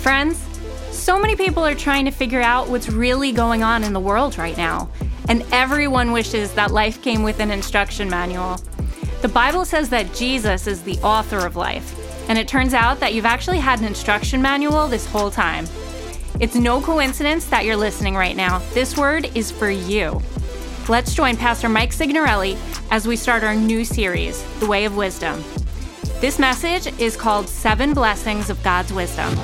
[0.00, 0.42] Friends,
[0.90, 4.38] so many people are trying to figure out what's really going on in the world
[4.38, 4.88] right now,
[5.28, 8.56] and everyone wishes that life came with an instruction manual.
[9.20, 11.94] The Bible says that Jesus is the author of life,
[12.30, 15.66] and it turns out that you've actually had an instruction manual this whole time.
[16.40, 18.60] It's no coincidence that you're listening right now.
[18.72, 20.22] This word is for you.
[20.88, 22.56] Let's join Pastor Mike Signorelli
[22.90, 25.44] as we start our new series, The Way of Wisdom.
[26.22, 29.38] This message is called Seven Blessings of God's Wisdom.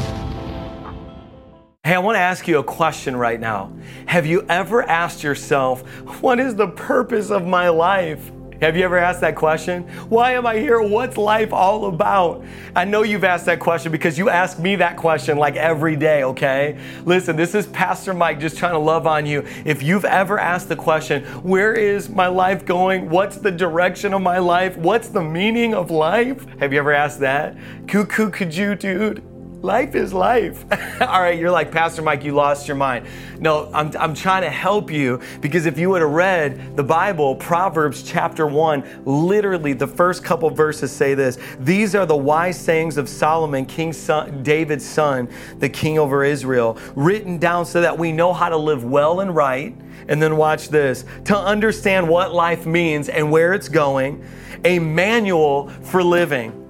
[1.86, 3.72] Hey, I want to ask you a question right now.
[4.06, 5.82] Have you ever asked yourself,
[6.20, 8.32] what is the purpose of my life?
[8.60, 9.84] Have you ever asked that question?
[10.08, 10.82] Why am I here?
[10.82, 12.44] What's life all about?
[12.74, 16.24] I know you've asked that question because you ask me that question like every day,
[16.24, 16.76] okay?
[17.04, 19.46] Listen, this is Pastor Mike just trying to love on you.
[19.64, 23.08] If you've ever asked the question, where is my life going?
[23.08, 24.76] What's the direction of my life?
[24.76, 26.44] What's the meaning of life?
[26.58, 27.56] Have you ever asked that?
[27.86, 29.22] Cuckoo, could you, dude?
[29.62, 30.64] Life is life.
[31.00, 33.06] All right, you're like, Pastor Mike, you lost your mind.
[33.40, 37.34] No, I'm, I'm trying to help you because if you would have read the Bible,
[37.36, 42.98] Proverbs chapter 1, literally the first couple verses say this These are the wise sayings
[42.98, 48.12] of Solomon, King son, David's son, the king over Israel, written down so that we
[48.12, 49.74] know how to live well and right.
[50.08, 54.22] And then watch this to understand what life means and where it's going,
[54.64, 56.65] a manual for living.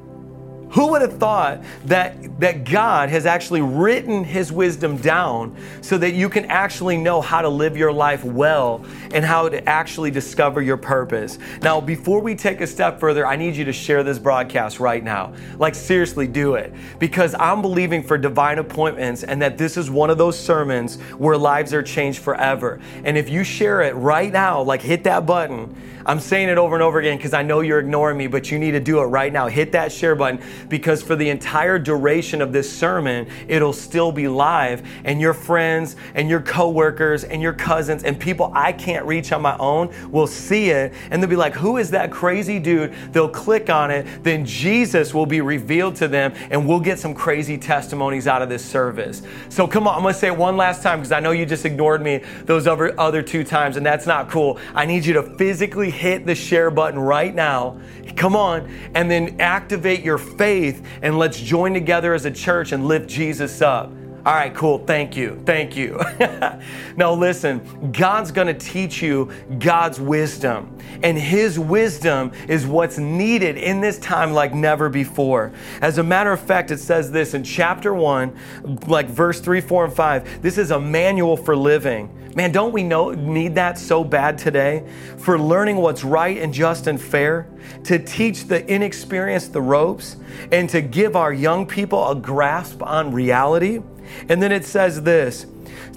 [0.71, 6.13] Who would have thought that, that God has actually written His wisdom down so that
[6.15, 10.61] you can actually know how to live your life well and how to actually discover
[10.61, 11.39] your purpose?
[11.63, 15.03] Now, before we take a step further, I need you to share this broadcast right
[15.03, 15.35] now.
[15.57, 16.75] Like, seriously, do it.
[16.99, 21.37] Because I'm believing for divine appointments and that this is one of those sermons where
[21.37, 22.81] lives are changed forever.
[23.05, 25.75] And if you share it right now, like hit that button,
[26.07, 28.61] I'm saying it over and over again because I know you're ignoring me, but you
[28.61, 29.49] need to do it right now.
[29.49, 34.29] Hit that share button because for the entire duration of this sermon, it'll still be
[34.29, 39.33] live, and your friends and your coworkers and your cousins and people I can't reach
[39.33, 42.95] on my own will see it and they'll be like, Who is that crazy dude?
[43.11, 47.15] They'll click on it, then Jesus will be revealed to them, and we'll get some
[47.15, 49.23] crazy testimonies out of this service.
[49.49, 51.65] So come on, I'm gonna say it one last time because I know you just
[51.65, 54.61] ignored me those other, other two times, and that's not cool.
[54.73, 57.81] I need you to physically hit the share button right now.
[58.17, 62.87] Come on, and then activate your faith and let's join together as a church and
[62.87, 63.91] lift Jesus up.
[64.27, 64.79] All right, cool.
[64.79, 65.41] Thank you.
[65.47, 66.01] Thank you.
[66.97, 70.77] now, listen, God's going to teach you God's wisdom.
[71.05, 75.53] And His wisdom is what's needed in this time like never before.
[75.81, 79.85] As a matter of fact, it says this in chapter 1, like verse 3, 4,
[79.85, 80.43] and 5.
[80.43, 82.11] This is a manual for living.
[82.35, 84.85] Man, don't we know need that so bad today?
[85.19, 87.49] For learning what's right and just and fair,
[87.85, 90.17] to teach the inexperienced the ropes,
[90.51, 93.83] and to give our young people a grasp on reality.
[94.29, 95.47] And then it says this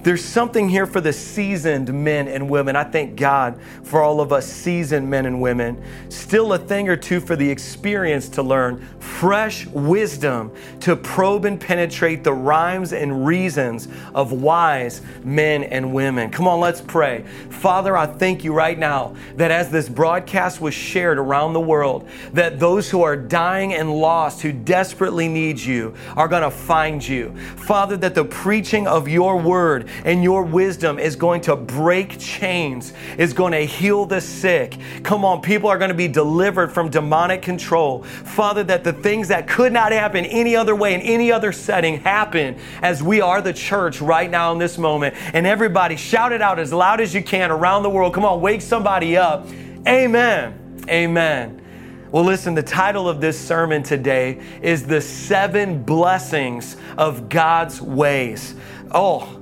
[0.02, 2.74] there's something here for the seasoned men and women.
[2.74, 5.82] I thank God for all of us seasoned men and women.
[6.08, 11.60] Still a thing or two for the experienced to learn, fresh wisdom to probe and
[11.60, 16.30] penetrate the rhymes and reasons of wise men and women.
[16.30, 17.24] Come on, let's pray.
[17.50, 22.08] Father, I thank you right now that as this broadcast was shared around the world,
[22.32, 27.06] that those who are dying and lost, who desperately need you, are going to find
[27.06, 27.36] you.
[27.56, 29.59] Father, that the preaching of your word
[30.04, 34.76] and your wisdom is going to break chains, is going to heal the sick.
[35.02, 38.02] Come on, people are going to be delivered from demonic control.
[38.02, 42.00] Father, that the things that could not happen any other way in any other setting
[42.00, 45.14] happen as we are the church right now in this moment.
[45.34, 48.14] And everybody shout it out as loud as you can around the world.
[48.14, 49.46] Come on, wake somebody up.
[49.86, 50.84] Amen.
[50.88, 51.60] Amen.
[52.10, 58.56] Well, listen, the title of this sermon today is The Seven Blessings of God's Ways.
[58.90, 59.39] Oh,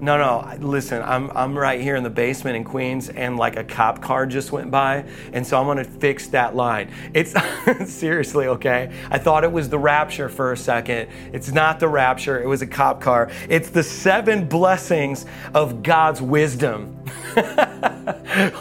[0.00, 0.56] no, no.
[0.58, 4.26] Listen, I'm I'm right here in the basement in Queens, and like a cop car
[4.26, 6.90] just went by, and so I'm gonna fix that line.
[7.14, 7.34] It's
[7.92, 8.92] seriously okay.
[9.10, 11.08] I thought it was the Rapture for a second.
[11.32, 12.42] It's not the Rapture.
[12.42, 13.30] It was a cop car.
[13.48, 15.24] It's the seven blessings
[15.54, 17.02] of God's wisdom.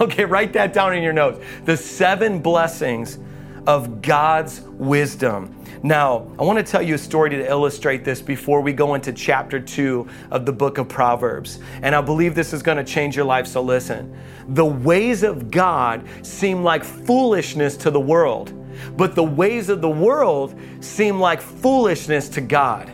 [0.01, 1.43] okay, write that down in your notes.
[1.65, 3.19] The seven blessings
[3.67, 5.55] of God's wisdom.
[5.85, 9.13] Now, I want to tell you a story to illustrate this before we go into
[9.13, 11.59] chapter two of the book of Proverbs.
[11.83, 14.17] And I believe this is going to change your life, so listen.
[14.47, 18.51] The ways of God seem like foolishness to the world,
[18.97, 22.91] but the ways of the world seem like foolishness to God.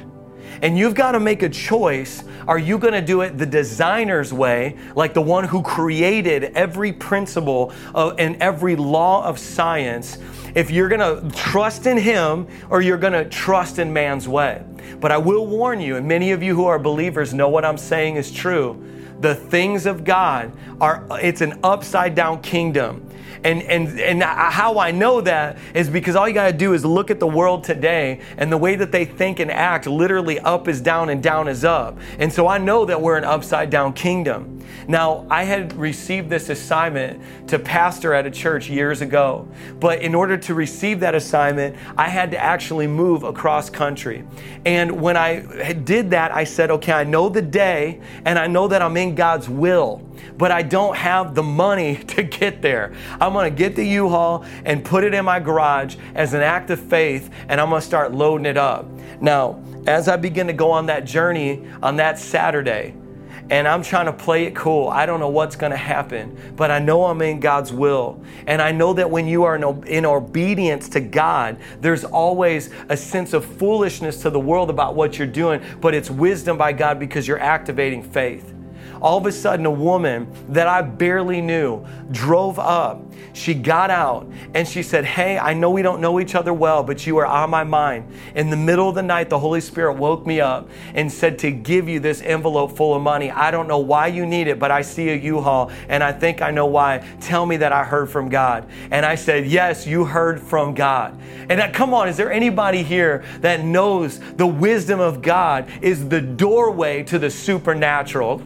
[0.62, 2.26] And you've got to make a choice.
[2.46, 6.92] Are you going to do it the designer's way, like the one who created every
[6.92, 10.18] principle of, and every law of science?
[10.56, 14.64] If you're going to trust in him or you're going to trust in man's way.
[15.00, 17.78] But I will warn you, and many of you who are believers know what I'm
[17.78, 19.01] saying is true.
[19.22, 20.52] The things of God
[20.82, 23.08] are, it's an upside down kingdom.
[23.44, 26.86] And, and, and how I know that is because all you got to do is
[26.86, 30.68] look at the world today and the way that they think and act, literally up
[30.68, 31.98] is down and down is up.
[32.20, 34.60] And so I know that we're an upside down kingdom.
[34.88, 39.48] Now, I had received this assignment to pastor at a church years ago,
[39.80, 44.24] but in order to receive that assignment, I had to actually move across country.
[44.66, 48.68] And when I did that, I said, okay, I know the day and I know
[48.68, 50.02] that I'm in God's will
[50.38, 52.94] but I don't have the money to get there.
[53.20, 56.70] I'm gonna get the U Haul and put it in my garage as an act
[56.70, 58.88] of faith, and I'm gonna start loading it up.
[59.20, 62.96] Now, as I begin to go on that journey on that Saturday,
[63.50, 64.88] and I'm trying to play it cool.
[64.88, 68.24] I don't know what's going to happen, but I know I'm in God's will.
[68.48, 73.34] And I know that when you are in, obedience to God, there's always a sense
[73.34, 77.28] of foolishness to the world about what you're doing, but it's wisdom by God because
[77.28, 78.54] you're activating faith
[79.02, 83.02] all of a sudden a woman that I barely knew drove up.
[83.34, 86.84] She got out and she said, Hey, I know we don't know each other well,
[86.84, 88.12] but you are on my mind.
[88.36, 91.52] In the middle of the night, the Holy Spirit woke me up and said to
[91.52, 93.32] give you this envelope full of money.
[93.32, 96.12] I don't know why you need it, but I see a U Haul and I
[96.12, 97.08] think I know why.
[97.22, 98.70] Tell me that I heard from God.
[98.92, 101.18] And I said, Yes, you heard from God.
[101.50, 106.22] And come on, is there anybody here that knows the wisdom of God is the
[106.22, 108.42] doorway to the supernatural?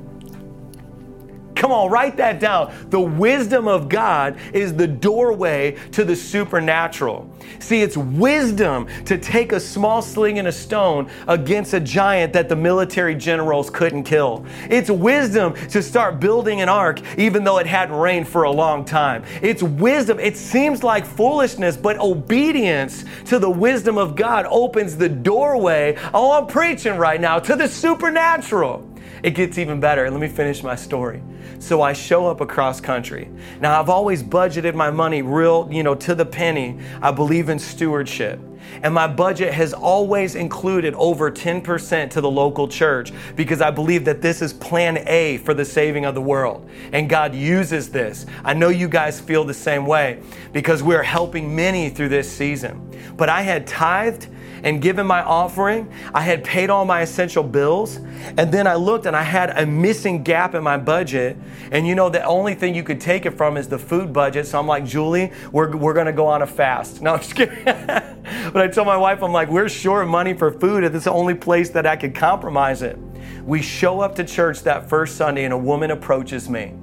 [1.56, 2.74] Come on, write that down.
[2.90, 7.30] The wisdom of God is the doorway to the supernatural.
[7.60, 12.50] See, it's wisdom to take a small sling and a stone against a giant that
[12.50, 14.46] the military generals couldn't kill.
[14.69, 18.84] It's wisdom to start building an ark even though it hadn't rained for a long
[18.84, 19.24] time.
[19.42, 20.19] It's wisdom.
[20.19, 25.98] It seems like foolishness, but obedience to the wisdom of God opens the doorway.
[26.13, 28.88] Oh, I'm preaching right now to the supernatural.
[29.25, 30.12] It gets even better.
[30.12, 31.19] Let me finish my story.
[31.57, 33.27] So I show up across country.
[33.60, 36.77] Now I've always budgeted my money real, you know, to the penny.
[37.01, 38.39] I believe in stewardship.
[38.83, 44.06] And my budget has always included over 10% to the local church because I believe
[44.06, 46.69] that this is plan A for the saving of the world.
[46.92, 48.28] And God uses this.
[48.44, 50.21] I know you guys feel the same way
[50.54, 52.80] because we're helping many through this season.
[53.18, 54.28] But I had tithed
[54.66, 55.90] and given my offering.
[56.14, 57.98] I had paid all my essential bills.
[58.38, 61.38] And then I looked and I had a missing gap in my budget.
[61.72, 64.48] And you know, the only thing you could take it from is the food budget.
[64.48, 67.02] So I'm like, Julie, we're, we're going to go on a fast.
[67.06, 67.64] No, I'm just kidding.
[67.66, 70.84] but I told my wife, I'm like, we're short of money for food.
[70.84, 72.98] It's the only place that I could compromise it.
[73.44, 76.74] We show up to church that first Sunday and a woman approaches me.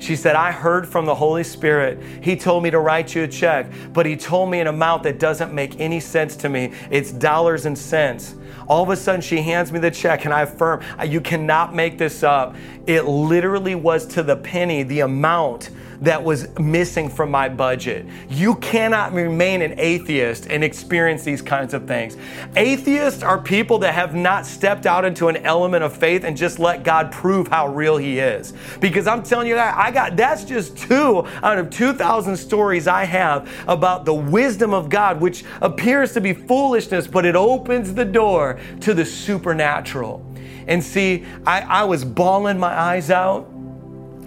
[0.00, 2.02] She said, I heard from the Holy Spirit.
[2.22, 5.18] He told me to write you a check, but He told me an amount that
[5.18, 6.72] doesn't make any sense to me.
[6.90, 8.34] It's dollars and cents.
[8.66, 11.98] All of a sudden, she hands me the check, and I affirm, You cannot make
[11.98, 12.56] this up.
[12.86, 15.70] It literally was to the penny the amount
[16.00, 18.06] that was missing from my budget.
[18.28, 22.16] You cannot remain an atheist and experience these kinds of things.
[22.56, 26.58] Atheists are people that have not stepped out into an element of faith and just
[26.58, 28.52] let God prove how real He is.
[28.80, 33.04] Because I'm telling you that I got that's just two out of 2,000 stories I
[33.04, 38.04] have about the wisdom of God, which appears to be foolishness, but it opens the
[38.04, 40.26] door to the supernatural.
[40.66, 43.50] And see, I, I was bawling my eyes out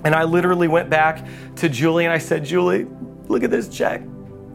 [0.04, 1.26] and I literally went back
[1.58, 2.88] to Julie and I said, Julie,
[3.28, 4.02] look at this check.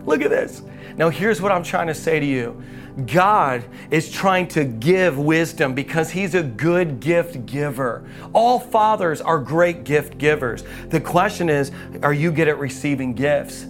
[0.05, 0.63] Look at this.
[0.97, 2.63] Now, here's what I'm trying to say to you
[3.07, 8.09] God is trying to give wisdom because He's a good gift giver.
[8.33, 10.65] All fathers are great gift givers.
[10.89, 11.71] The question is,
[12.03, 13.67] are you good at receiving gifts?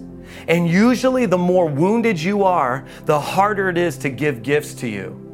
[0.47, 4.88] And usually, the more wounded you are, the harder it is to give gifts to
[4.88, 5.27] you.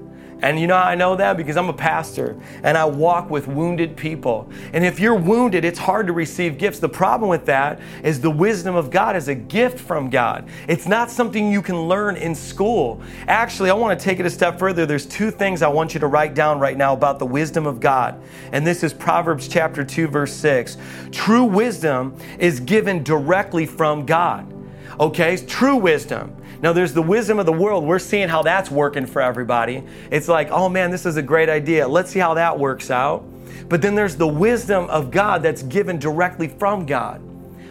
[0.45, 1.39] And you know I know that?
[1.39, 4.47] Because I'm a pastor and I walk with wounded people.
[4.75, 6.81] And if you're wounded, it's hard to receive gifts.
[6.81, 10.47] The problem with that is the wisdom of God is a gift from God.
[10.69, 13.01] It's not something you can learn in school.
[13.27, 14.85] Actually, I want to take it a step further.
[14.85, 17.81] There's two things I want you to write down right now about the wisdom of
[17.81, 18.21] God.
[18.53, 20.77] And this is Proverbs chapter 2 verse 6.
[21.11, 24.53] True wisdom is given directly from God.
[25.01, 25.39] Okay?
[25.39, 26.37] True wisdom.
[26.65, 27.85] Now, there's the wisdom of the world.
[27.85, 29.85] We're seeing how that's working for everybody.
[30.11, 31.87] It's like, oh man, this is a great idea.
[31.87, 33.23] Let's see how that works out.
[33.69, 37.21] But then there's the wisdom of God that's given directly from God.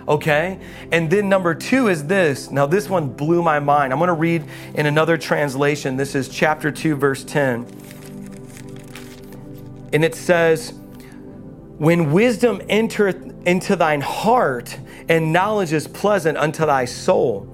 [0.07, 0.59] Okay?
[0.91, 2.51] And then number two is this.
[2.51, 3.93] Now, this one blew my mind.
[3.93, 4.43] I'm going to read
[4.75, 5.97] in another translation.
[5.97, 7.65] This is chapter 2, verse 10.
[9.91, 10.71] and it says,
[11.79, 14.77] When wisdom entereth into thine heart,
[15.09, 17.52] and knowledge is pleasant unto thy soul.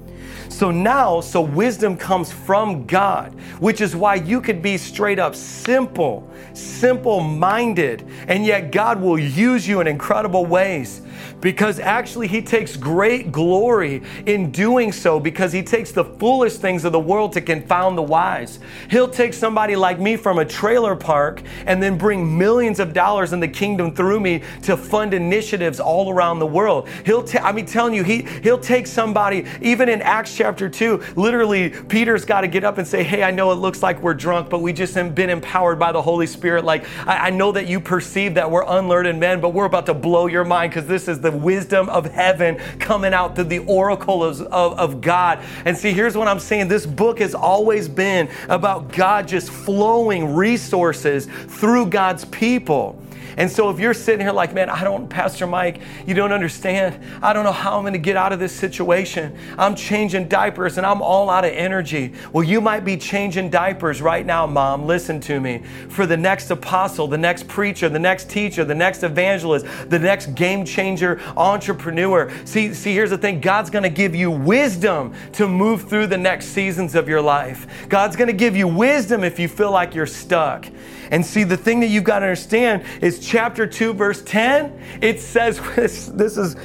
[0.50, 5.36] So now, so wisdom comes from God, which is why you could be straight up
[5.36, 11.02] simple, simple minded, and yet God will use you in incredible ways
[11.42, 16.86] because actually he takes great glory in doing so because he takes the foolish things
[16.86, 18.60] of the world to confound the wise.
[18.90, 23.34] He'll take somebody like me from a trailer park and then bring millions of dollars
[23.34, 26.88] in the kingdom through me to fund initiatives all around the world.
[27.06, 31.02] He'll ta- I mean telling you he he'll take somebody even in Acts chapter 2
[31.16, 34.14] literally Peter's got to get up and say, "Hey, I know it looks like we're
[34.14, 36.66] drunk, but we just have been empowered by the Holy Spirit.
[36.66, 39.94] Like I, I know that you perceive that we're unlearned men, but we're about to
[39.94, 44.24] blow your mind because this is the wisdom of heaven coming out through the oracle
[44.24, 45.40] of, of, of God.
[45.66, 50.34] And see, here's what I'm saying this book has always been about God just flowing
[50.34, 53.02] resources through God's people.
[53.38, 57.00] And so if you're sitting here like, man, I don't, Pastor Mike, you don't understand.
[57.22, 59.38] I don't know how I'm going to get out of this situation.
[59.58, 62.14] I'm changing diapers and I'm all out of energy.
[62.34, 64.86] Well, you might be changing diapers right now, mom.
[64.86, 65.64] Listen to me.
[65.90, 70.36] For the next apostle, the next preacher, the next teacher, the next evangelist, the next
[70.36, 72.32] game changer entrepreneur.
[72.46, 76.18] See, see, here's the thing God's going to give you wisdom to move through the
[76.18, 77.88] next seasons of your life.
[77.90, 80.66] God's going to give you wisdom if you feel like you're stuck.
[81.12, 85.20] And see, the thing that you've got to understand is chapter 2, verse 10, it
[85.20, 86.56] says this, is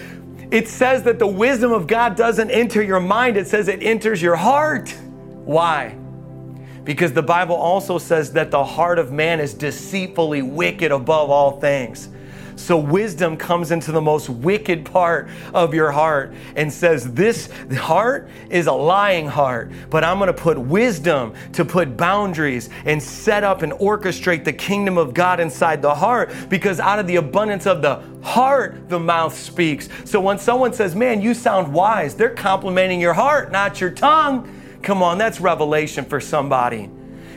[0.50, 4.22] it says that the wisdom of God doesn't enter your mind, it says it enters
[4.22, 4.90] your heart.
[5.44, 5.96] Why?
[6.84, 11.60] Because the Bible also says that the heart of man is deceitfully wicked above all
[11.60, 12.08] things.
[12.56, 18.28] So wisdom comes into the most wicked part of your heart and says, This heart
[18.50, 23.44] is a lying heart, but I'm going to put wisdom to put boundaries and set
[23.44, 27.66] up and orchestrate the kingdom of God inside the heart because out of the abundance
[27.66, 29.88] of the heart, the mouth speaks.
[30.04, 34.50] So when someone says, Man, you sound wise, they're complimenting your heart, not your tongue.
[34.82, 36.90] Come on, that's revelation for somebody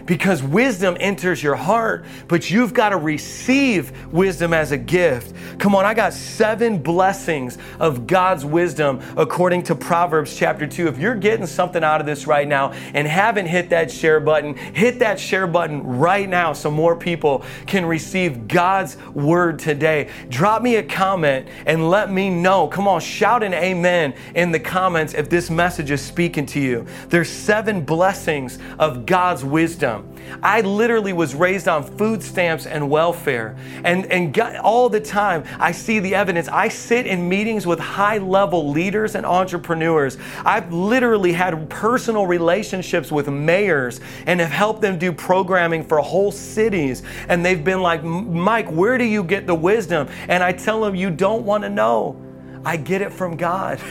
[0.08, 5.34] because wisdom enters your heart, but you've got to receive wisdom as a gift.
[5.60, 10.88] Come on, I got seven blessings of God's wisdom according to Proverbs chapter 2.
[10.88, 14.56] If you're getting something out of this right now and haven't hit that share button,
[14.56, 20.10] hit that share button right now so more people can receive God's word today.
[20.30, 22.68] Drop me a comment and let me know.
[22.70, 26.86] Come on, shout an amen in the comments if this message is speaking to you.
[27.10, 29.97] There's seven blessings of God's wisdom.
[30.42, 33.56] I literally was raised on food stamps and welfare.
[33.84, 36.48] And, and all the time, I see the evidence.
[36.48, 40.18] I sit in meetings with high level leaders and entrepreneurs.
[40.46, 46.32] I've literally had personal relationships with mayors and have helped them do programming for whole
[46.32, 47.04] cities.
[47.30, 50.08] And they've been like, Mike, where do you get the wisdom?
[50.28, 52.22] And I tell them, you don't want to know.
[52.66, 53.80] I get it from God.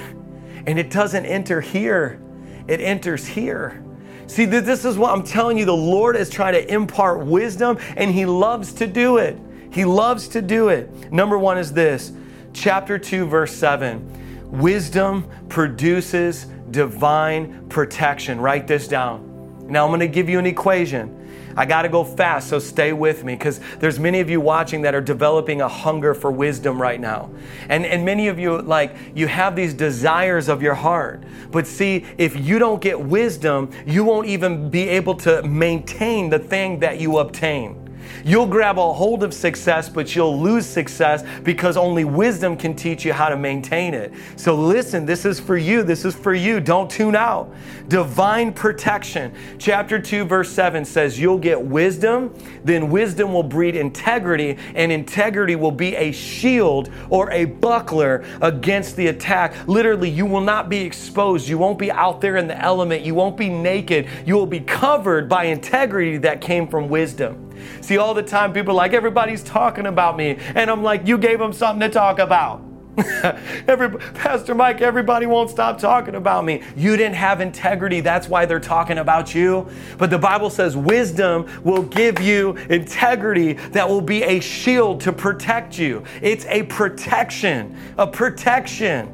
[0.69, 2.21] And it doesn't enter here,
[2.67, 3.86] it enters here.
[4.27, 5.65] See, this is what I'm telling you.
[5.65, 9.39] The Lord is trying to impart wisdom, and He loves to do it.
[9.71, 11.13] He loves to do it.
[11.13, 12.13] Number one is this
[12.53, 14.51] chapter 2, verse 7.
[14.51, 18.41] Wisdom produces divine protection.
[18.41, 19.26] Write this down.
[19.69, 21.23] Now, I'm going to give you an equation.
[21.57, 24.83] I got to go fast, so stay with me because there's many of you watching
[24.83, 27.31] that are developing a hunger for wisdom right now.
[27.71, 31.23] And, and many of you, like, you have these desires of your heart.
[31.51, 36.39] But see, if you don't get wisdom, you won't even be able to maintain the
[36.39, 37.86] thing that you obtain.
[38.25, 43.05] You'll grab a hold of success, but you'll lose success because only wisdom can teach
[43.05, 44.13] you how to maintain it.
[44.37, 45.83] So listen, this is for you.
[45.83, 46.61] This is for you.
[46.61, 47.53] Don't tune out.
[47.89, 49.33] Divine protection.
[49.59, 52.35] Chapter 2, verse 7 says, You'll get wisdom,
[52.65, 58.97] then wisdom will breed integrity, and integrity will be a shield or a buckler against
[58.97, 59.55] the attack.
[59.69, 61.49] Literally, you will not be exposed.
[61.49, 63.05] You won't be out there in the element.
[63.05, 64.09] You won't be naked.
[64.25, 67.46] You will be covered by integrity that came from wisdom.
[67.81, 70.39] See, all the time people like, everybody's talking about me.
[70.55, 72.63] And I'm like, you gave them something to talk about.
[73.69, 76.63] Every, Pastor Mike, everybody won't stop talking about me.
[76.77, 78.01] You didn't have integrity.
[78.01, 79.69] That's why they're talking about you.
[79.99, 85.13] But the Bible says wisdom will give you integrity that will be a shield to
[85.13, 86.05] protect you.
[86.23, 89.13] It's a protection, a protection.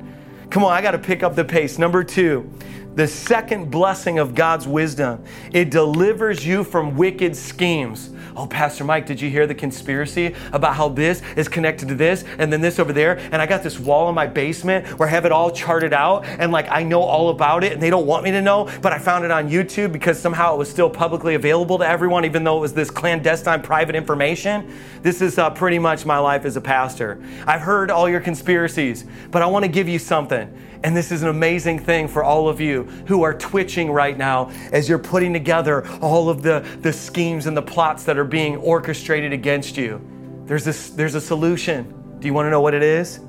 [0.51, 1.77] Come on, I got to pick up the pace.
[1.79, 2.53] Number two,
[2.95, 8.11] The second blessing of God's wisdom, it delivers you from wicked schemes.
[8.37, 12.25] Oh, Pastor Mike, did you hear the conspiracy about how this is connected to this
[12.39, 13.17] and then this over there?
[13.17, 16.27] And I got this wall in my basement where I have it all charted out
[16.27, 18.93] and like I know all about it and they don't want me to know, but
[18.93, 22.45] I found it on YouTube because somehow it was still publicly available to everyone, even
[22.45, 24.71] though it was this clandestine private information.
[25.03, 27.23] This is uh, pretty much my life as a pastor.
[27.47, 30.59] I've heard all your conspiracies, but I want to give you something.
[30.85, 34.51] And this is an amazing thing for all of you who are twitching right now
[34.73, 38.57] as you're putting together all of the, the schemes and the plots that are being
[38.57, 40.01] orchestrated against you.
[40.47, 42.19] There's, this, there's a solution.
[42.19, 43.21] Do you want to know what it is?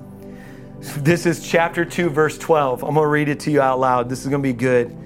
[0.98, 2.84] This is chapter 2, verse 12.
[2.84, 4.10] I'm going to read it to you out loud.
[4.10, 4.98] This is going to be good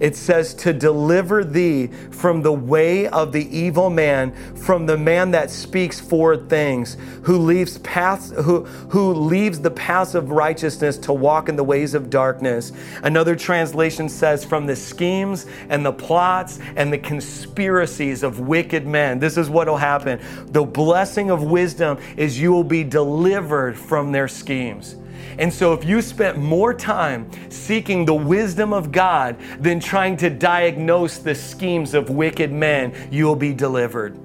[0.00, 5.30] it says to deliver thee from the way of the evil man from the man
[5.30, 11.12] that speaks forward things who leaves paths who, who leaves the paths of righteousness to
[11.12, 12.72] walk in the ways of darkness.
[13.02, 19.18] Another translation says from the schemes and the plots and the conspiracies of wicked men.
[19.18, 20.20] This is what will happen.
[20.46, 24.96] The blessing of wisdom is you will be delivered from their schemes
[25.38, 30.30] and so, if you spent more time seeking the wisdom of God than trying to
[30.30, 34.18] diagnose the schemes of wicked men, you'll be delivered.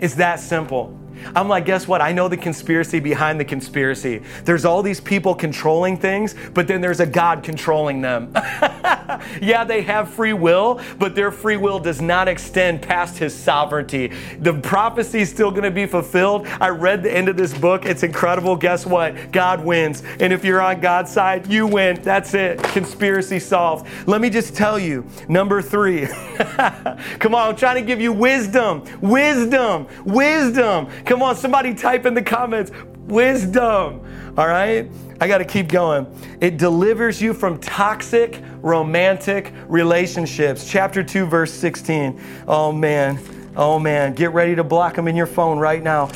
[0.00, 0.98] It's that simple.
[1.34, 2.00] I'm like, guess what?
[2.00, 4.22] I know the conspiracy behind the conspiracy.
[4.44, 8.30] There's all these people controlling things, but then there's a God controlling them.
[9.40, 14.12] yeah, they have free will, but their free will does not extend past his sovereignty.
[14.40, 16.46] The prophecy is still going to be fulfilled.
[16.60, 17.84] I read the end of this book.
[17.86, 18.56] It's incredible.
[18.56, 19.32] Guess what?
[19.32, 20.02] God wins.
[20.20, 22.00] And if you're on God's side, you win.
[22.02, 22.62] That's it.
[22.62, 23.86] Conspiracy solved.
[24.06, 26.06] Let me just tell you number three.
[27.18, 30.88] Come on, I'm trying to give you wisdom, wisdom, wisdom.
[31.04, 32.70] Come on, somebody type in the comments
[33.06, 34.00] wisdom.
[34.36, 34.90] All right?
[35.20, 36.06] I got to keep going.
[36.40, 40.68] It delivers you from toxic romantic relationships.
[40.68, 42.20] Chapter 2, verse 16.
[42.48, 43.18] Oh, man.
[43.56, 44.14] Oh, man.
[44.14, 46.10] Get ready to block them in your phone right now.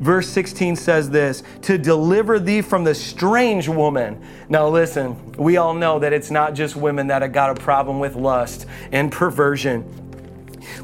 [0.00, 4.24] Verse 16 says this to deliver thee from the strange woman.
[4.48, 7.98] Now, listen, we all know that it's not just women that have got a problem
[7.98, 9.84] with lust and perversion.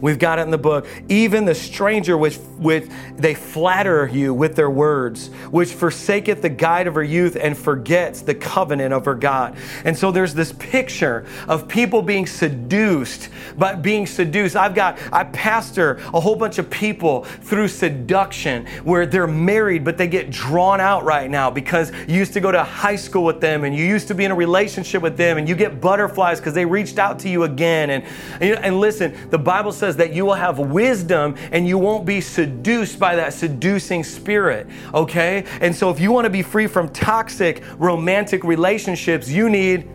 [0.00, 0.86] We've got it in the book.
[1.08, 6.86] Even the stranger which, which they flatter you with their words, which forsaketh the guide
[6.86, 9.56] of her youth and forgets the covenant of her God.
[9.84, 14.56] And so there's this picture of people being seduced, but being seduced.
[14.56, 19.96] I've got, I pastor a whole bunch of people through seduction where they're married, but
[19.96, 23.40] they get drawn out right now because you used to go to high school with
[23.40, 26.38] them and you used to be in a relationship with them and you get butterflies
[26.40, 27.90] because they reached out to you again.
[27.90, 28.04] And,
[28.40, 32.98] and listen, the Bible says that you will have wisdom and you won't be seduced
[32.98, 35.44] by that seducing spirit, okay?
[35.60, 39.88] And so if you want to be free from toxic romantic relationships, you need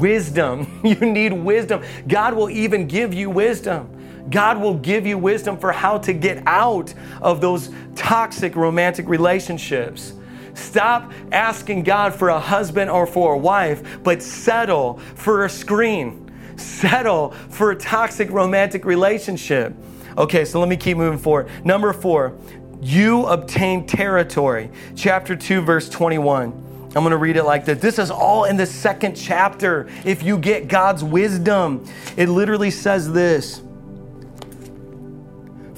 [0.00, 0.80] wisdom.
[0.84, 1.82] You need wisdom.
[2.06, 3.94] God will even give you wisdom.
[4.30, 10.14] God will give you wisdom for how to get out of those toxic romantic relationships.
[10.54, 16.27] Stop asking God for a husband or for a wife, but settle for a screen
[16.58, 19.74] settle for a toxic romantic relationship.
[20.16, 21.48] Okay, so let me keep moving forward.
[21.64, 22.36] Number four,
[22.80, 24.70] you obtain territory.
[24.96, 26.64] Chapter 2, verse 21.
[26.88, 27.78] I'm going to read it like this.
[27.78, 29.88] This is all in the second chapter.
[30.04, 31.84] If you get God's wisdom,
[32.16, 33.62] it literally says this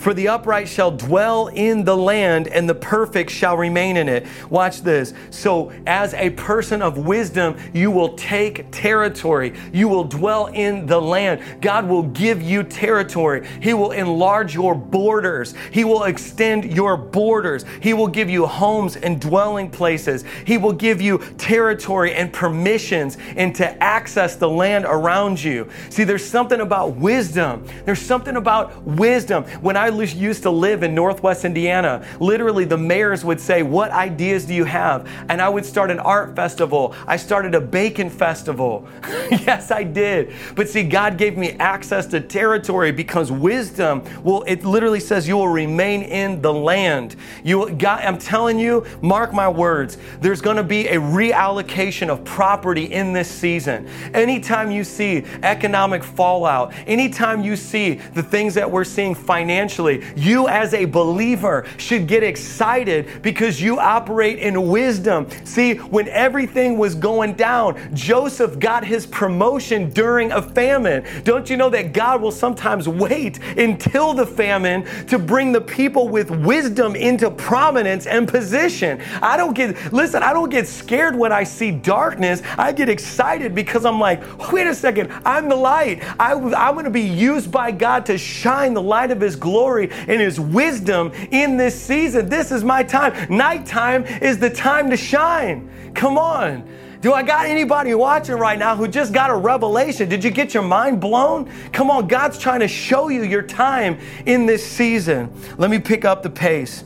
[0.00, 4.26] for the upright shall dwell in the land, and the perfect shall remain in it.
[4.48, 5.12] Watch this.
[5.28, 9.52] So, as a person of wisdom, you will take territory.
[9.74, 11.42] You will dwell in the land.
[11.60, 13.46] God will give you territory.
[13.60, 15.54] He will enlarge your borders.
[15.70, 17.66] He will extend your borders.
[17.82, 20.24] He will give you homes and dwelling places.
[20.46, 25.68] He will give you territory and permissions and to access the land around you.
[25.90, 27.66] See, there's something about wisdom.
[27.84, 29.44] There's something about wisdom.
[29.60, 34.44] When I used to live in Northwest Indiana, literally the mayors would say, What ideas
[34.44, 35.08] do you have?
[35.28, 36.94] And I would start an art festival.
[37.06, 38.88] I started a bacon festival.
[39.30, 40.32] yes, I did.
[40.54, 45.36] But see, God gave me access to territory because wisdom, well, it literally says you
[45.36, 47.16] will remain in the land.
[47.44, 52.24] You, God, I'm telling you, mark my words, there's going to be a reallocation of
[52.24, 53.88] property in this season.
[54.14, 60.48] Anytime you see economic fallout, anytime you see the things that we're seeing financially, You,
[60.48, 65.26] as a believer, should get excited because you operate in wisdom.
[65.44, 71.04] See, when everything was going down, Joseph got his promotion during a famine.
[71.24, 76.08] Don't you know that God will sometimes wait until the famine to bring the people
[76.08, 79.00] with wisdom into prominence and position?
[79.22, 82.42] I don't get, listen, I don't get scared when I see darkness.
[82.58, 86.02] I get excited because I'm like, wait a second, I'm the light.
[86.18, 89.69] I, I'm going to be used by God to shine the light of His glory
[89.78, 92.28] and His wisdom in this season.
[92.28, 93.34] This is my time.
[93.34, 95.92] Nighttime is the time to shine.
[95.94, 96.68] Come on.
[97.00, 100.08] Do I got anybody watching right now who just got a revelation?
[100.08, 101.50] Did you get your mind blown?
[101.72, 105.32] Come on, God's trying to show you your time in this season.
[105.56, 106.84] Let me pick up the pace.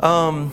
[0.00, 0.52] Um,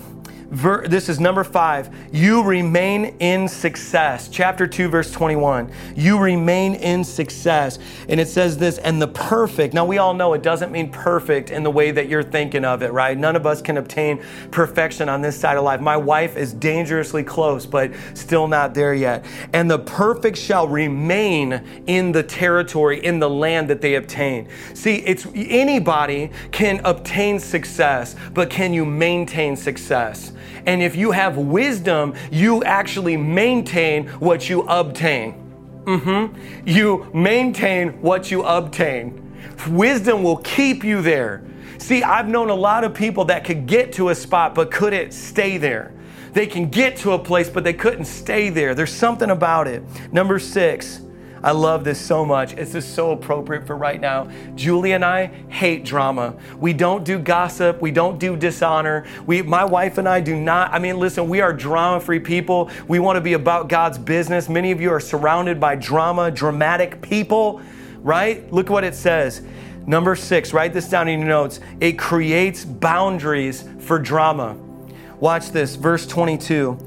[0.53, 1.89] Ver, this is number five.
[2.11, 4.29] You remain in success.
[4.29, 5.71] Chapter 2, verse 21.
[5.95, 7.79] You remain in success.
[8.07, 9.73] And it says this, and the perfect.
[9.73, 12.83] Now, we all know it doesn't mean perfect in the way that you're thinking of
[12.83, 13.17] it, right?
[13.17, 15.81] None of us can obtain perfection on this side of life.
[15.81, 19.25] My wife is dangerously close, but still not there yet.
[19.53, 24.47] And the perfect shall remain in the territory, in the land that they obtain.
[24.75, 30.31] See, it's anybody can obtain success, but can you maintain success?
[30.65, 35.33] And if you have wisdom, you actually maintain what you obtain.
[35.85, 36.67] Mm-hmm.
[36.67, 39.19] You maintain what you obtain.
[39.69, 41.43] Wisdom will keep you there.
[41.77, 45.11] See, I've known a lot of people that could get to a spot but couldn't
[45.13, 45.91] stay there.
[46.31, 48.73] They can get to a place but they couldn't stay there.
[48.73, 49.83] There's something about it.
[50.11, 51.01] Number six,
[51.43, 52.53] I love this so much.
[52.53, 54.31] It's just so appropriate for right now.
[54.55, 56.35] Julie and I hate drama.
[56.57, 57.81] We don't do gossip.
[57.81, 59.05] We don't do dishonor.
[59.25, 60.71] We, my wife and I do not.
[60.71, 62.71] I mean, listen, we are drama free people.
[62.87, 64.47] We want to be about God's business.
[64.47, 67.61] Many of you are surrounded by drama, dramatic people,
[67.97, 68.49] right?
[68.53, 69.41] Look what it says.
[69.85, 71.59] Number six, write this down in your notes.
[71.81, 74.55] It creates boundaries for drama.
[75.19, 76.77] Watch this, verse 22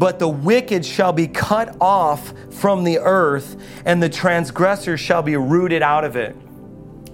[0.00, 5.36] but the wicked shall be cut off from the earth, and the transgressors shall be
[5.36, 6.34] rooted out of it.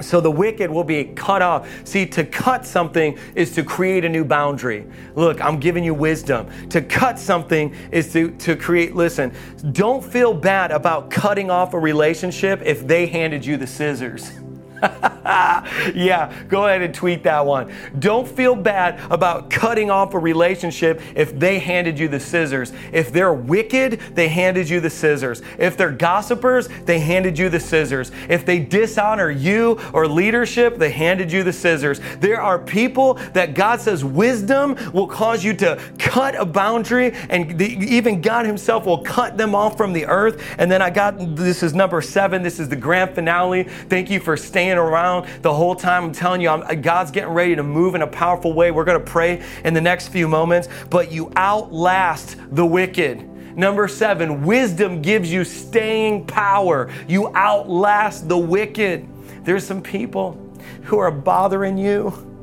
[0.00, 1.68] So the wicked will be cut off.
[1.84, 4.86] See, to cut something is to create a new boundary.
[5.16, 6.46] Look, I'm giving you wisdom.
[6.68, 9.34] To cut something is to, to create, listen,
[9.72, 14.30] don't feel bad about cutting off a relationship if they handed you the scissors.
[15.94, 17.72] yeah, go ahead and tweet that one.
[17.98, 22.72] Don't feel bad about cutting off a relationship if they handed you the scissors.
[22.92, 25.42] If they're wicked, they handed you the scissors.
[25.58, 28.12] If they're gossipers, they handed you the scissors.
[28.28, 32.00] If they dishonor you or leadership, they handed you the scissors.
[32.20, 37.58] There are people that God says wisdom will cause you to cut a boundary, and
[37.58, 40.42] the, even God Himself will cut them off from the earth.
[40.58, 42.42] And then I got this is number seven.
[42.42, 43.64] This is the grand finale.
[43.64, 46.04] Thank you for staying around the whole time.
[46.04, 48.70] I'm telling you, I'm, God's getting ready to move in a powerful way.
[48.70, 53.28] We're going to pray in the next few moments, but you outlast the wicked.
[53.56, 56.90] Number seven, wisdom gives you staying power.
[57.08, 59.08] You outlast the wicked.
[59.44, 60.38] There's some people
[60.82, 62.35] who are bothering you.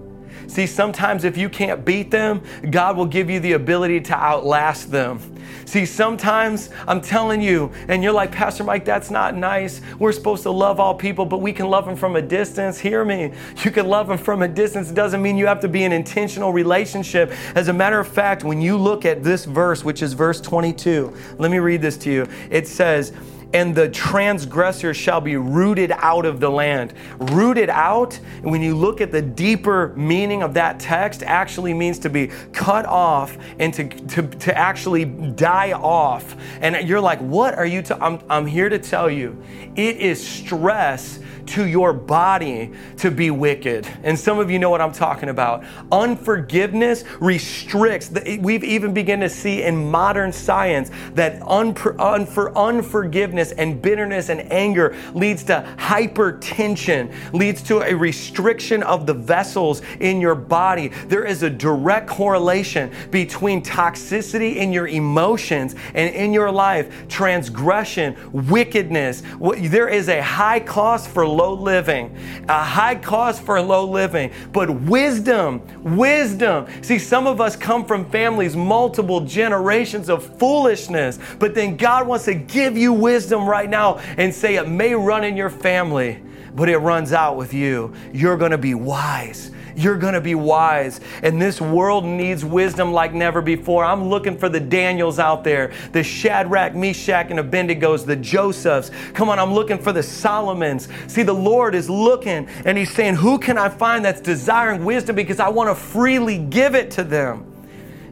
[0.48, 4.92] See, sometimes if you can't beat them, God will give you the ability to outlast
[4.92, 5.20] them.
[5.66, 9.82] See, sometimes I'm telling you, and you're like, Pastor Mike, that's not nice.
[9.98, 12.78] We're supposed to love all people, but we can love them from a distance.
[12.80, 13.34] Hear me.
[13.64, 14.92] You can love them from a distance.
[14.92, 17.32] It doesn't mean you have to be an intentional relationship.
[17.56, 21.16] As a matter of fact, when you look at this verse, which is verse 22,
[21.38, 22.28] let me read this to you.
[22.50, 23.14] It says,
[23.54, 26.94] and the transgressor shall be rooted out of the land.
[27.20, 32.10] Rooted out, when you look at the deeper meaning of that text, actually means to
[32.10, 36.36] be cut off and to, to, to actually die off.
[36.62, 37.84] And you're like, what are you?
[37.90, 39.42] i I'm, I'm here to tell you,
[39.76, 43.88] it is stress to your body to be wicked.
[44.04, 45.64] And some of you know what I'm talking about.
[45.92, 48.12] Unforgiveness restricts.
[48.40, 54.52] We've even begun to see in modern science that unfor, unfor, unforgiveness and bitterness and
[54.52, 60.90] anger leads to hypertension, leads to a restriction of the vessels in your body.
[61.08, 68.16] There is a direct correlation between toxicity in your emotions and in your life, transgression,
[68.32, 69.24] wickedness.
[69.40, 72.16] There is a high cost for low living,
[72.48, 75.62] a high cost for low living, but wisdom,
[75.98, 76.68] wisdom.
[76.82, 82.26] See, some of us come from families, multiple generations of foolishness, but then God wants
[82.26, 86.22] to give you wisdom right now and say it may run in your family
[86.56, 87.94] but it runs out with you.
[88.14, 89.52] You're going to be wise.
[89.76, 91.00] You're going to be wise.
[91.22, 93.86] And this world needs wisdom like never before.
[93.86, 98.92] I'm looking for the Daniels out there, the Shadrach, Meshach, and Abednego's, the Josephs.
[99.14, 100.88] Come on, I'm looking for the Solomons.
[101.08, 105.16] See, the Lord is looking and He's saying, Who can I find that's desiring wisdom
[105.16, 107.53] because I want to freely give it to them?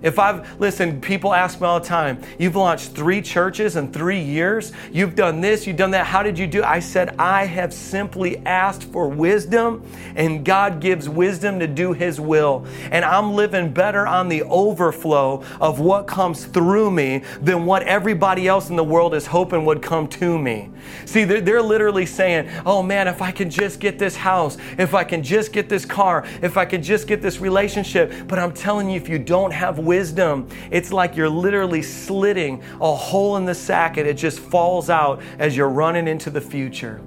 [0.02, 4.20] If I've, listen, people ask me all the time, you've launched three churches in three
[4.20, 6.64] years, you've done this, you've done that, how did you do?
[6.64, 9.86] I said, I have simply asked for wisdom,
[10.16, 12.66] and God gives wisdom to do His will.
[12.90, 18.48] And I'm living better on the overflow of what comes through me than what everybody
[18.48, 20.70] else in the world is hoping would come to me.
[21.06, 24.96] See, they're, they're literally saying, oh man, if I can just get this house, if
[24.96, 28.12] I can just get this car, if I can just get this relationship.
[28.28, 32.64] But I'm telling you, if you don't have wisdom, wisdom, it's like you're literally slitting
[32.80, 36.40] a hole in the sack and it just falls out as you're running into the
[36.40, 37.02] future.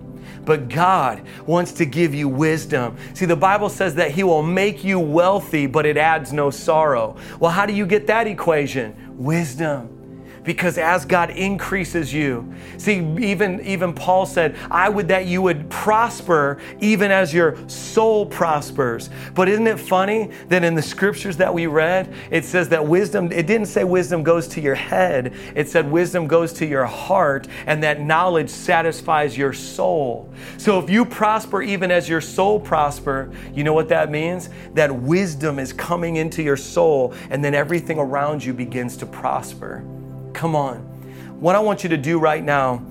[0.44, 2.98] But God wants to give you wisdom.
[3.14, 7.16] See, the Bible says that He will make you wealthy, but it adds no sorrow.
[7.40, 8.94] Well, how do you get that equation?
[9.16, 10.03] Wisdom
[10.44, 15.68] because as God increases you, see, even, even Paul said, I would that you would
[15.70, 19.10] prosper even as your soul prospers.
[19.34, 23.32] But isn't it funny that in the scriptures that we read, it says that wisdom,
[23.32, 27.48] it didn't say wisdom goes to your head, it said wisdom goes to your heart,
[27.66, 30.32] and that knowledge satisfies your soul.
[30.58, 34.50] So if you prosper even as your soul prosper, you know what that means?
[34.74, 39.84] That wisdom is coming into your soul, and then everything around you begins to prosper.
[40.34, 40.78] Come on.
[41.40, 42.84] What I want you to do right now,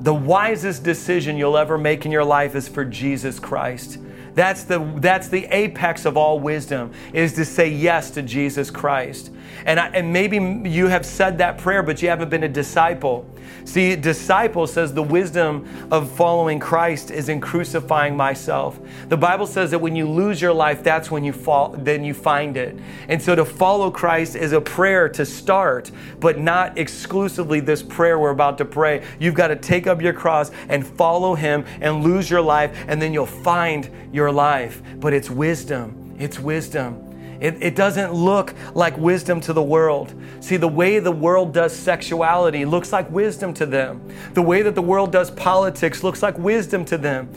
[0.00, 3.98] the wisest decision you'll ever make in your life is for Jesus Christ.
[4.34, 9.32] That's the, that's the apex of all wisdom, is to say yes to Jesus Christ.
[9.66, 10.36] And, I, and maybe
[10.68, 13.28] you have said that prayer, but you haven't been a disciple.
[13.64, 18.78] See, disciple says the wisdom of following Christ is in crucifying myself.
[19.08, 22.14] The Bible says that when you lose your life, that's when you fall, then you
[22.14, 22.78] find it.
[23.08, 28.18] And so to follow Christ is a prayer to start, but not exclusively this prayer
[28.18, 29.04] we're about to pray.
[29.18, 33.00] You've got to take up your cross and follow Him and lose your life, and
[33.00, 34.82] then you'll find your life.
[34.96, 36.16] But it's wisdom.
[36.18, 37.09] It's wisdom.
[37.40, 40.14] It, it doesn't look like wisdom to the world.
[40.40, 44.06] See, the way the world does sexuality looks like wisdom to them.
[44.34, 47.30] The way that the world does politics looks like wisdom to them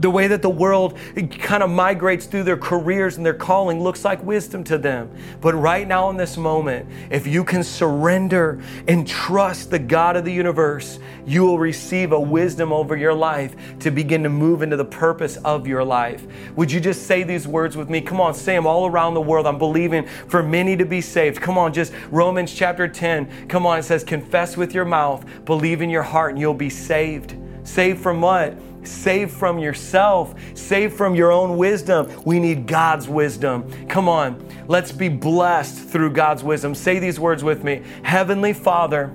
[0.00, 0.98] the way that the world
[1.30, 5.10] kind of migrates through their careers and their calling looks like wisdom to them.
[5.40, 10.24] But right now, in this moment, if you can surrender and trust the God of
[10.24, 14.76] the universe, you will receive a wisdom over your life to begin to move into
[14.76, 16.26] the purpose of your life.
[16.56, 18.00] Would you just say these words with me?
[18.00, 19.46] Come on, say them all around the world.
[19.46, 21.40] I'm believing for many to be saved.
[21.40, 23.48] Come on, just Romans chapter 10.
[23.48, 26.70] Come on, it says, confess with your mouth, believe in your heart, and you'll be
[26.70, 27.36] saved.
[27.64, 28.56] Saved from what?
[28.82, 32.10] Saved from yourself, save from your own wisdom.
[32.24, 33.70] We need God's wisdom.
[33.88, 36.74] Come on, let's be blessed through God's wisdom.
[36.74, 39.12] Say these words with me Heavenly Father,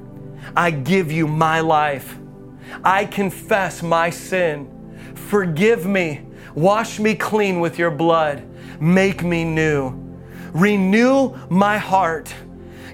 [0.56, 2.18] I give you my life.
[2.84, 4.72] I confess my sin.
[5.16, 6.22] Forgive me.
[6.54, 8.44] Wash me clean with your blood.
[8.80, 9.94] Make me new.
[10.54, 12.34] Renew my heart.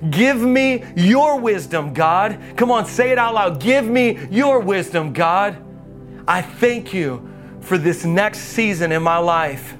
[0.10, 2.40] Give me your wisdom, God.
[2.56, 3.60] Come on, say it out loud.
[3.60, 5.58] Give me your wisdom, God.
[6.28, 7.28] I thank you
[7.62, 9.78] for this next season in my life.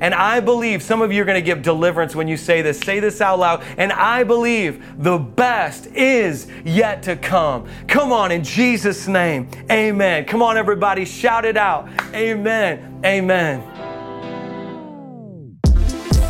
[0.00, 2.80] And I believe some of you are going to give deliverance when you say this.
[2.80, 3.62] Say this out loud.
[3.78, 7.66] And I believe the best is yet to come.
[7.86, 9.48] Come on, in Jesus' name.
[9.70, 10.24] Amen.
[10.24, 11.04] Come on, everybody.
[11.04, 11.88] Shout it out.
[12.12, 13.00] Amen.
[13.04, 13.62] Amen.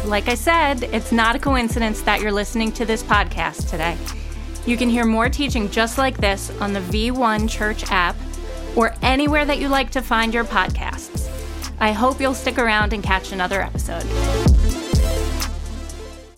[0.05, 3.97] Like I said, it's not a coincidence that you're listening to this podcast today.
[4.67, 8.17] You can hear more teaching just like this on the V1 Church app
[8.77, 11.31] or anywhere that you like to find your podcasts.
[11.81, 14.05] I hope you'll stick around and catch another episode.